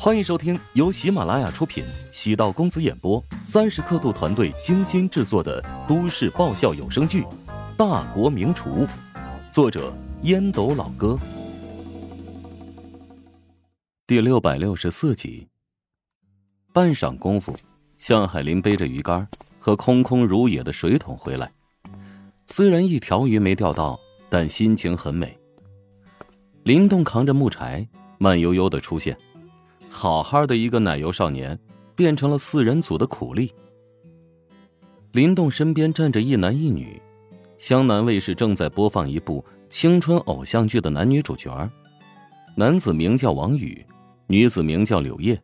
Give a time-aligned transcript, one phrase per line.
[0.00, 7.22] 欢迎收听由喜马拉雅出品、喜道公子演播、三十刻度团队精心制作的都市爆笑有声剧
[7.76, 8.86] 《大国名厨》，
[9.52, 9.92] 作者
[10.22, 11.18] 烟斗老哥，
[14.06, 15.48] 第六百六十四集。
[16.72, 17.56] 半晌功夫，
[17.96, 19.26] 向海林背着鱼竿
[19.58, 21.50] 和空空如也的水桶回来，
[22.46, 25.36] 虽然一条鱼没钓到，但心情很美。
[26.62, 27.88] 林动扛着木柴，
[28.18, 29.18] 慢悠悠的出现。
[29.88, 31.58] 好好的一个奶油少年，
[31.96, 33.52] 变成了四人组的苦力。
[35.12, 37.00] 林动身边站着一男一女，
[37.56, 41.68] 湘南卫视正在播放一部青春偶像剧的男女主角，
[42.54, 43.84] 男子名叫王宇，
[44.26, 45.40] 女子名叫柳叶。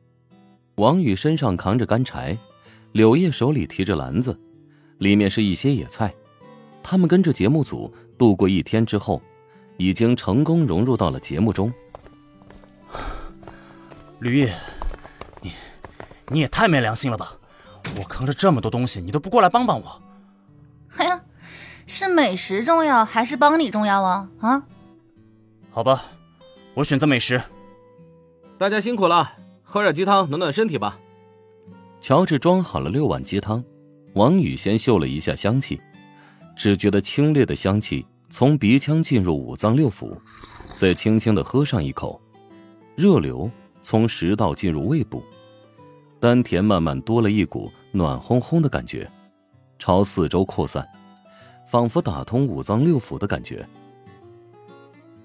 [0.77, 2.37] 王宇身上扛着干柴，
[2.93, 4.39] 柳叶手里提着篮子，
[4.99, 6.15] 里面是一些野菜。
[6.83, 9.21] 他们跟着节目组度过一天之后，
[9.79, 11.73] 已经成功融入到了节目中。
[14.25, 14.51] 吕毅，
[15.43, 15.53] 你
[16.29, 17.37] 你也太没良心了吧！
[17.99, 20.03] 我扛着这么多东西，你都不过来帮帮我。
[20.97, 21.21] 哎呀，
[21.87, 24.31] 是美食重要还是帮你重要啊？
[24.41, 24.63] 啊？
[25.71, 26.05] 好吧，
[26.73, 27.43] 我选择美食。
[28.57, 29.31] 大家辛苦了，
[29.63, 30.99] 喝点鸡汤暖暖身体吧。
[32.01, 33.63] 乔治装好了六碗鸡汤，
[34.15, 35.79] 王宇先嗅了一下香气，
[36.57, 40.17] 只觉得清冽的香气从鼻腔进入五脏六腑，
[40.79, 42.19] 再轻轻的喝上一口，
[42.97, 43.51] 热流。
[43.85, 45.23] 从食道进入胃部，
[46.19, 49.09] 丹田慢慢多了一股暖烘烘的感觉，
[49.79, 50.89] 朝四周扩散，
[51.69, 53.65] 仿佛打通五脏六腑的感觉。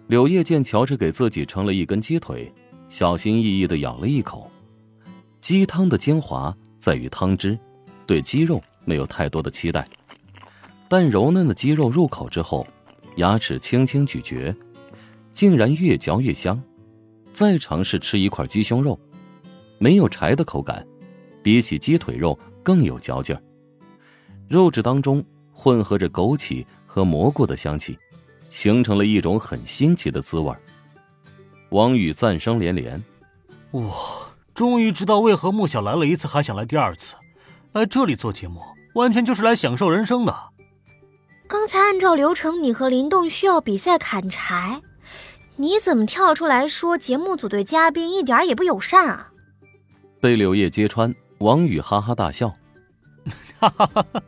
[0.07, 2.53] 柳叶见乔治给自己盛了一根鸡腿，
[2.89, 4.51] 小心翼翼的咬了一口。
[5.39, 7.57] 鸡汤的精华在于汤汁，
[8.05, 9.87] 对鸡肉没有太多的期待，
[10.89, 12.67] 但柔嫩的鸡肉入口之后，
[13.15, 14.53] 牙齿轻轻咀嚼，
[15.33, 16.61] 竟然越嚼越香。
[17.39, 18.99] 再尝试吃一块鸡胸肉，
[19.77, 20.85] 没有柴的口感，
[21.41, 23.41] 比起鸡腿肉更有嚼劲儿。
[24.49, 27.97] 肉质当中混合着枸杞和蘑菇的香气，
[28.49, 30.53] 形成了一种很新奇的滋味。
[31.69, 33.01] 王宇赞声连连
[33.71, 33.93] ：“哇，
[34.53, 37.15] 终于知道为何穆小来了一次还想来第二次，
[37.71, 38.59] 来这里做节目
[38.95, 40.37] 完全就是来享受人生的。”
[41.47, 44.81] 刚才按照流程，你和林动需要比赛砍柴。
[45.61, 49.29] 你怎么跳出来说节目组对嘉宾一点也不友善啊？
[50.21, 52.47] 被柳叶揭穿，王宇哈哈大笑，
[53.59, 54.23] 哈哈哈哈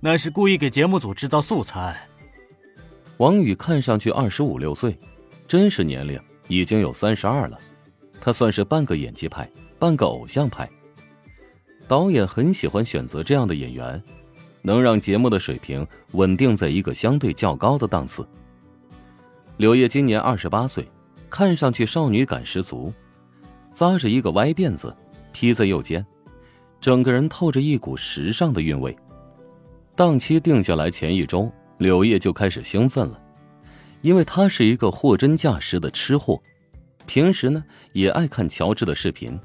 [0.00, 2.08] 那是故意给节目组制造素材。
[3.18, 4.98] 王宇看上去二十五六岁，
[5.46, 7.60] 真实年龄已经有三十二了。
[8.18, 9.46] 他算是半个演技派，
[9.78, 10.66] 半个偶像派。
[11.86, 14.02] 导演很喜欢选择这样的演员，
[14.62, 18.26] 能让节目的水平稳定在一个相对较高的档次。
[19.60, 20.88] 柳叶今年二十八岁，
[21.28, 22.90] 看上去少女感十足，
[23.74, 24.96] 扎着一个歪辫子，
[25.32, 26.02] 披在右肩，
[26.80, 28.96] 整个人透着一股时尚的韵味。
[29.94, 33.20] 档期定下来前一周，柳叶就开始兴奋了，
[34.00, 36.40] 因为她是一个货真价实的吃货，
[37.04, 39.38] 平时呢也爱看乔治的视频。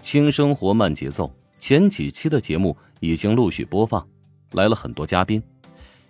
[0.00, 4.06] 轻生活慢节奏，前几期的节目已经陆续播放，
[4.52, 5.42] 来了很多嘉宾，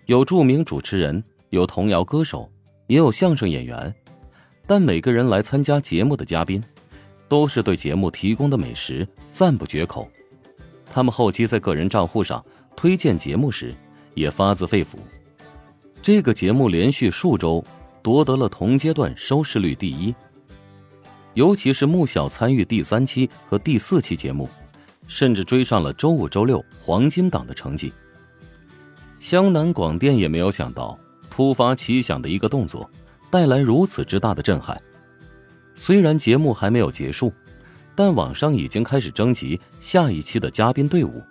[0.04, 2.46] 有著名主持人，有童谣歌手。
[2.88, 3.94] 也有相声演员，
[4.66, 6.62] 但每个人来参加节目的嘉宾，
[7.28, 10.10] 都是对节目提供的美食赞不绝口。
[10.90, 12.44] 他们后期在个人账户上
[12.74, 13.74] 推荐节目时，
[14.14, 14.96] 也发自肺腑。
[16.00, 17.62] 这个节目连续数周
[18.02, 20.14] 夺得了同阶段收视率第一，
[21.34, 24.48] 尤其是穆小参与第三期和第四期节目，
[25.06, 27.92] 甚至追上了周五、周六黄金档的成绩。
[29.20, 30.98] 湘南广电也没有想到。
[31.38, 32.90] 突发奇想的一个动作，
[33.30, 34.76] 带来如此之大的震撼。
[35.72, 37.32] 虽然节目还没有结束，
[37.94, 41.22] 但网上已经开始征集下一期的嘉宾队伍。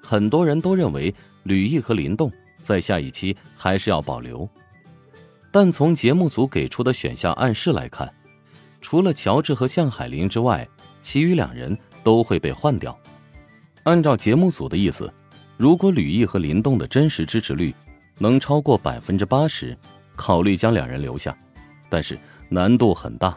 [0.00, 2.30] 很多人都认为吕毅和林动
[2.62, 4.48] 在下一期还是要保留，
[5.50, 8.08] 但从节目组给出的选项暗示来看，
[8.80, 10.68] 除了乔治和向海林之外，
[11.00, 12.96] 其余两人都会被换掉。
[13.82, 15.12] 按照节目组的意思，
[15.56, 17.74] 如果吕毅和林动的真实支持率，
[18.22, 19.76] 能超过百分之八十，
[20.14, 21.36] 考虑将两人留下，
[21.88, 22.16] 但是
[22.48, 23.36] 难度很大。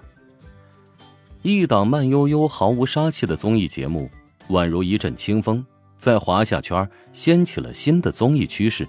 [1.42, 4.08] 一档慢悠悠、毫无杀气的综艺节目，
[4.50, 5.66] 宛如一阵清风，
[5.98, 8.88] 在华夏圈掀起了新的综艺趋势。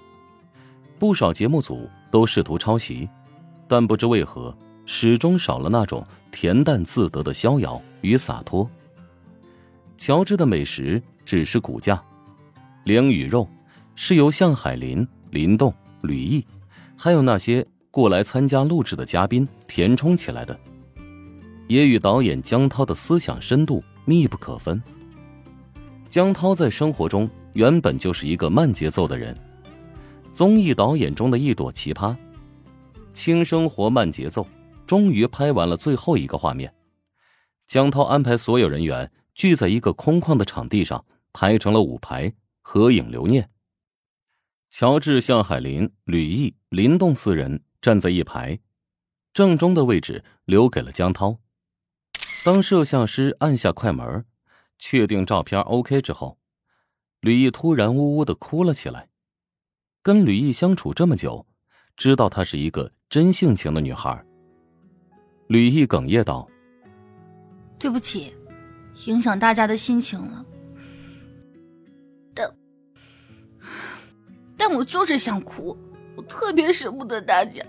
[0.98, 3.08] 不少节目组都试图抄袭，
[3.66, 4.54] 但不知为何，
[4.84, 8.68] 始终少了那种恬淡自得的逍遥与洒脱。
[9.96, 12.02] 乔治的美食只是骨架，
[12.84, 13.48] 灵与肉
[13.94, 15.72] 是由向海林、林动。
[16.06, 16.46] 吕毅，
[16.96, 20.58] 还有那些过来参加录制的嘉宾填充起来的。
[21.68, 24.80] 也与导演江涛的思想深度密不可分。
[26.08, 29.36] 江涛在生活中原本就是一个慢节奏的人，
[30.32, 32.16] 综艺导演中的一朵奇葩，
[33.12, 34.46] 轻生活慢节奏，
[34.86, 36.72] 终于拍完了最后一个画面。
[37.66, 42.32] 江涛安排所有人员聚在一个空旷的场地上，排成了五排
[42.62, 43.50] 合影留念。
[44.70, 48.58] 乔治、向海林、吕毅、林动四人站在一排，
[49.32, 51.38] 正中的位置留给了江涛。
[52.44, 54.24] 当摄像师按下快门，
[54.78, 56.38] 确定照片 OK 之后，
[57.20, 59.08] 吕毅突然呜呜的哭了起来。
[60.02, 61.46] 跟吕毅相处这么久，
[61.96, 64.24] 知道她是一个真性情的女孩。
[65.48, 66.48] 吕毅哽咽道。
[67.78, 68.32] 对不起，
[69.06, 70.44] 影响大家的心情了。
[74.56, 75.76] 但我就是想哭，
[76.16, 77.62] 我特别舍不得大家。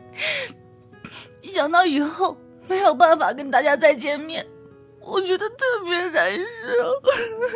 [1.41, 2.37] 想到以后
[2.67, 4.45] 没有办法跟大家再见面，
[5.01, 6.43] 我觉得特别难受。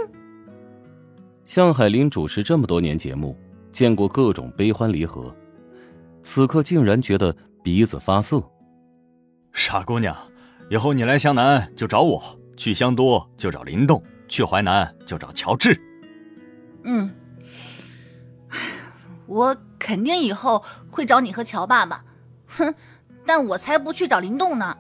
[1.46, 3.38] 向海林主持这么多年节目，
[3.72, 5.36] 见过各种悲欢离合，
[6.22, 8.42] 此刻竟然觉得鼻子发涩。
[9.54, 10.16] 傻姑娘，
[10.70, 12.22] 以后你来湘南就找我。
[12.58, 15.76] 去湘都就找林动，去淮南就找乔治。
[16.84, 17.10] 嗯，
[19.32, 20.62] 我肯定以后
[20.92, 22.04] 会找你和乔爸爸。
[22.48, 22.76] 哼，
[23.26, 24.78] 但我才不去找林动呢。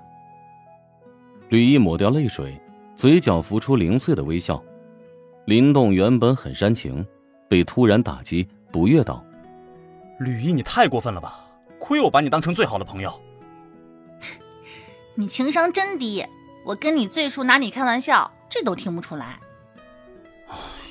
[1.48, 2.62] 吕毅抹掉泪水，
[2.94, 4.62] 嘴角浮出零碎的微笑。
[5.46, 7.06] 林动原本很煽情，
[7.48, 9.24] 被突然打击，不悦道
[10.20, 11.46] ：“吕毅，你太过分了吧！
[11.80, 13.22] 亏我把你当成最好的朋友。
[15.16, 16.26] 你情商真低。”
[16.64, 19.40] 我跟你最初拿你开玩笑，这都听不出来。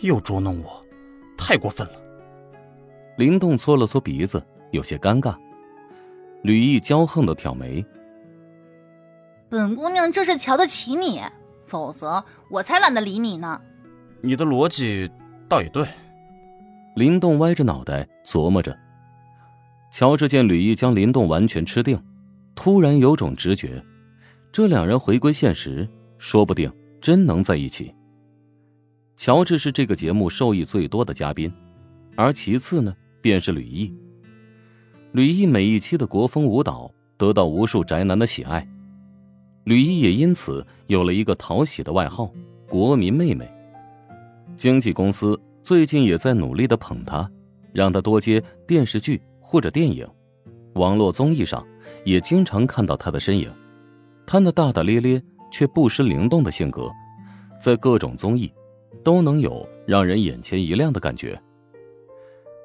[0.01, 0.85] 又捉弄我，
[1.37, 1.93] 太过分了。
[3.17, 5.37] 林动搓了搓鼻子，有些尴尬。
[6.43, 7.85] 吕毅骄横的挑眉
[9.51, 11.21] ：“本姑娘这是瞧得起你，
[11.67, 13.61] 否则我才懒得理你呢。”
[14.23, 15.11] 你的逻辑
[15.49, 15.87] 倒也对。
[16.97, 18.77] 林动歪着脑袋琢磨着。
[19.93, 22.03] 乔治见吕毅将林动完全吃定，
[22.55, 23.83] 突然有种直觉。
[24.53, 27.95] 这两人回归现实，说不定真能在一起。
[29.17, 31.53] 乔治是这个节目受益最多的嘉宾，
[32.17, 33.95] 而其次呢，便是吕毅。
[35.13, 38.67] 吕毅每一期的国风舞蹈得到无数宅男的喜爱，
[39.65, 42.31] 吕毅也因此有了一个讨喜的外号
[42.69, 43.51] “国民妹妹”。
[44.57, 47.29] 经纪公司最近也在努力的捧她，
[47.73, 50.07] 让她多接电视剧或者电影，
[50.75, 51.67] 网络综艺上
[52.05, 53.51] 也经常看到她的身影。
[54.27, 55.21] 他那大大咧咧
[55.51, 56.89] 却不失灵动的性格，
[57.61, 58.53] 在各种综艺
[59.03, 61.41] 都能有让人眼前一亮的感觉。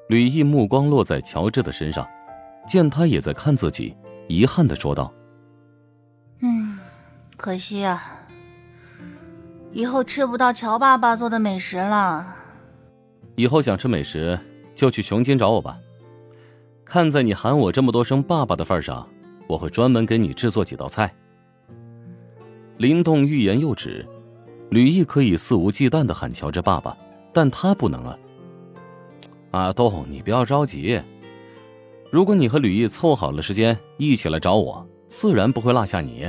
[0.08, 2.06] 吕毅目光落在乔治的身上，
[2.66, 3.96] 见他也在看自己，
[4.28, 5.12] 遗憾的说道
[6.40, 6.78] ：“嗯，
[7.36, 8.02] 可惜啊，
[9.72, 12.34] 以后吃不到乔爸爸做的美食了。
[13.34, 14.38] 以后想吃美食
[14.74, 15.78] 就去琼金找我吧。
[16.84, 19.08] 看在你喊我这么多声爸爸的份上，
[19.48, 21.12] 我会专门给你制作几道菜。”
[22.78, 24.06] 林动欲言又止，
[24.70, 26.96] 吕毅可以肆无忌惮的喊乔治爸爸，
[27.32, 28.16] 但他不能啊！
[29.52, 31.00] 阿东，你不要着急，
[32.10, 36.28] 如果你和吕毅凑好了时间一起来找我，自然不会落下你。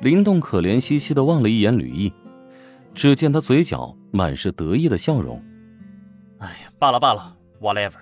[0.00, 2.12] 林动可怜兮兮的望了一眼吕毅，
[2.94, 5.42] 只见他嘴角满是得意的笑容。
[6.38, 7.96] 哎呀，罢了罢了，whatever，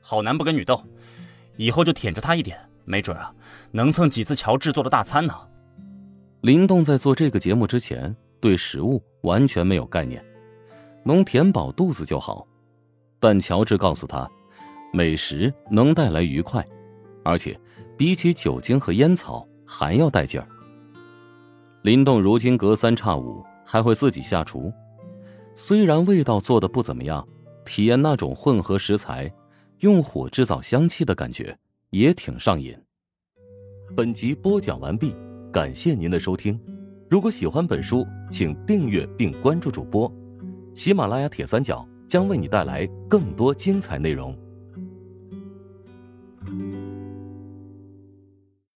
[0.00, 0.82] 好男不跟女斗，
[1.56, 3.34] 以后就舔着他一点，没准啊，
[3.72, 5.34] 能蹭几次乔治做的大餐呢。
[6.42, 10.24] 林动在做这个节目之前，对食物完全没有概念，
[11.02, 12.46] 能填饱肚子就好。
[13.20, 14.28] 但乔治告诉他，
[14.92, 16.66] 美食能带来愉快，
[17.24, 17.58] 而且
[17.96, 20.46] 比起酒精和烟草还要带劲儿。
[21.82, 24.72] 林动如今隔三差五还会自己下厨，
[25.54, 27.26] 虽然味道做的不怎么样，
[27.64, 29.32] 体验那种混合食材、
[29.80, 31.56] 用火制造香气的感觉
[31.90, 32.76] 也挺上瘾。
[33.96, 35.14] 本集播讲完毕。
[35.50, 36.60] 感谢您的收听，
[37.08, 40.12] 如果喜欢本书，请订阅并关注主播。
[40.74, 44.34] 喜马拉雅铁三角将为你带来更多精彩内容。